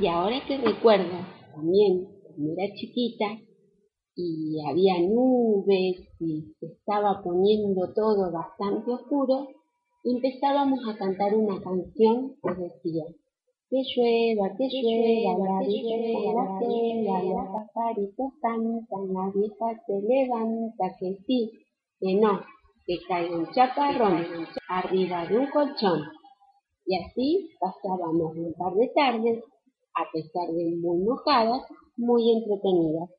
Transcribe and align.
Y 0.00 0.06
ahora 0.08 0.44
que 0.46 0.58
recuerdo, 0.58 1.18
también 1.54 2.08
cuando 2.22 2.52
era 2.58 2.74
chiquita 2.74 3.38
y 4.16 4.58
había 4.68 4.98
nubes 5.00 6.08
y 6.18 6.52
se 6.58 6.66
estaba 6.66 7.22
poniendo 7.22 7.92
todo 7.94 8.32
bastante 8.32 8.90
oscuro, 8.90 9.48
empezábamos 10.02 10.80
a 10.88 10.96
cantar 10.98 11.34
una 11.34 11.60
canción 11.62 12.34
que 12.42 12.50
decía 12.50 13.04
que 13.70 13.82
llueva, 13.94 14.56
que 14.56 14.68
llueva, 14.68 15.60
la 15.60 15.66
vieja 15.66 17.12
la 17.12 17.22
los 17.22 17.62
pajaritos 17.72 18.32
cantan, 18.42 19.12
la 19.12 19.32
vieja 19.32 19.80
se 19.86 20.00
levanta, 20.02 20.96
que 20.98 21.18
sí, 21.24 21.52
que 22.00 22.14
no, 22.16 22.40
que 22.84 22.98
caiga 23.06 23.36
un 23.36 23.46
chaparrón 23.52 24.26
arriba 24.68 25.26
de 25.26 25.38
un 25.38 25.46
colchón. 25.46 26.00
Y 26.84 26.96
así 26.96 27.48
pasábamos 27.60 28.36
un 28.36 28.52
par 28.54 28.74
de 28.74 28.88
tardes 28.94 29.44
a 29.94 30.10
pesar 30.12 30.48
de 30.48 30.76
muy 30.76 30.98
mojadas, 30.98 31.62
muy 31.96 32.32
entretenidas. 32.32 33.10